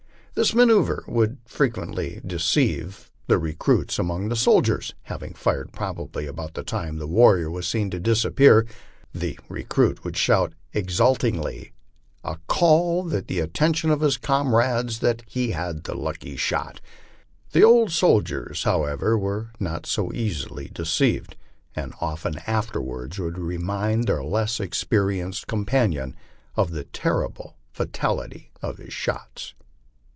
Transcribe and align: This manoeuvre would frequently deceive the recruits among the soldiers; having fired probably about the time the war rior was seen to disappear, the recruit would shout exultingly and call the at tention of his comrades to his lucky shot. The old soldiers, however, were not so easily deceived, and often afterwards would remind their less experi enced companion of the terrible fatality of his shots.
This 0.33 0.53
manoeuvre 0.55 1.03
would 1.09 1.39
frequently 1.45 2.21
deceive 2.25 3.11
the 3.27 3.37
recruits 3.37 3.99
among 3.99 4.29
the 4.29 4.35
soldiers; 4.37 4.93
having 5.03 5.33
fired 5.33 5.73
probably 5.73 6.25
about 6.25 6.53
the 6.53 6.63
time 6.63 6.97
the 6.97 7.05
war 7.05 7.35
rior 7.35 7.51
was 7.51 7.67
seen 7.67 7.89
to 7.89 7.99
disappear, 7.99 8.65
the 9.13 9.37
recruit 9.49 10.05
would 10.05 10.15
shout 10.15 10.53
exultingly 10.71 11.73
and 12.23 12.37
call 12.47 13.03
the 13.03 13.41
at 13.41 13.53
tention 13.53 13.89
of 13.89 13.99
his 13.99 14.15
comrades 14.15 14.99
to 14.99 15.17
his 15.27 15.55
lucky 15.89 16.37
shot. 16.37 16.79
The 17.51 17.63
old 17.65 17.91
soldiers, 17.91 18.63
however, 18.63 19.19
were 19.19 19.51
not 19.59 19.85
so 19.85 20.13
easily 20.13 20.69
deceived, 20.73 21.35
and 21.75 21.93
often 21.99 22.37
afterwards 22.47 23.19
would 23.19 23.37
remind 23.37 24.07
their 24.07 24.23
less 24.23 24.59
experi 24.59 25.17
enced 25.21 25.47
companion 25.47 26.15
of 26.55 26.71
the 26.71 26.85
terrible 26.85 27.57
fatality 27.73 28.51
of 28.61 28.77
his 28.77 28.93
shots. 28.93 29.55